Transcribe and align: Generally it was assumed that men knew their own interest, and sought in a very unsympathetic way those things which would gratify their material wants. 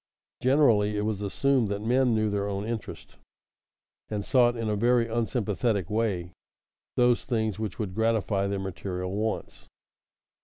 Generally 0.41 0.97
it 0.97 1.01
was 1.05 1.21
assumed 1.21 1.69
that 1.69 1.79
men 1.83 2.15
knew 2.15 2.31
their 2.31 2.47
own 2.47 2.65
interest, 2.65 3.17
and 4.09 4.25
sought 4.25 4.55
in 4.57 4.67
a 4.67 4.75
very 4.75 5.07
unsympathetic 5.07 5.91
way 5.91 6.31
those 6.95 7.23
things 7.23 7.59
which 7.59 7.77
would 7.77 7.93
gratify 7.93 8.47
their 8.47 8.57
material 8.57 9.11
wants. 9.11 9.67